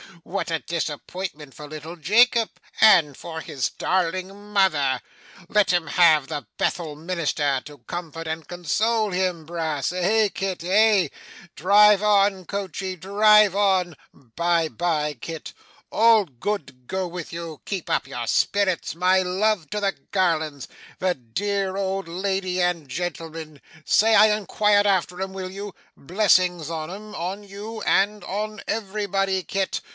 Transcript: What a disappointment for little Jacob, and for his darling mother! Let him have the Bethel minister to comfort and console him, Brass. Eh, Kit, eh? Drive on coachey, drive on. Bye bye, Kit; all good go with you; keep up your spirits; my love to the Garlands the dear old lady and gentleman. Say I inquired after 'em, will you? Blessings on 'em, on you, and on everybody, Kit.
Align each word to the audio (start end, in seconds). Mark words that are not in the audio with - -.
What 0.23 0.49
a 0.51 0.57
disappointment 0.59 1.53
for 1.53 1.67
little 1.67 1.95
Jacob, 1.95 2.49
and 2.79 3.15
for 3.15 3.39
his 3.41 3.69
darling 3.69 4.35
mother! 4.51 4.99
Let 5.47 5.71
him 5.71 5.87
have 5.87 6.27
the 6.27 6.47
Bethel 6.57 6.95
minister 6.95 7.61
to 7.65 7.79
comfort 7.79 8.27
and 8.27 8.47
console 8.47 9.11
him, 9.11 9.45
Brass. 9.45 9.91
Eh, 9.91 10.29
Kit, 10.29 10.63
eh? 10.63 11.09
Drive 11.55 12.01
on 12.03 12.45
coachey, 12.45 12.95
drive 12.95 13.55
on. 13.55 13.95
Bye 14.13 14.69
bye, 14.69 15.15
Kit; 15.21 15.53
all 15.91 16.25
good 16.25 16.87
go 16.87 17.07
with 17.07 17.31
you; 17.33 17.61
keep 17.65 17.89
up 17.89 18.07
your 18.07 18.25
spirits; 18.27 18.95
my 18.95 19.21
love 19.21 19.69
to 19.71 19.79
the 19.79 19.93
Garlands 20.11 20.67
the 20.99 21.13
dear 21.13 21.77
old 21.77 22.07
lady 22.07 22.59
and 22.61 22.87
gentleman. 22.89 23.61
Say 23.85 24.15
I 24.15 24.35
inquired 24.35 24.87
after 24.87 25.21
'em, 25.21 25.33
will 25.33 25.51
you? 25.51 25.73
Blessings 25.97 26.69
on 26.69 26.89
'em, 26.91 27.13
on 27.15 27.43
you, 27.43 27.81
and 27.83 28.23
on 28.23 28.61
everybody, 28.67 29.43
Kit. 29.43 29.81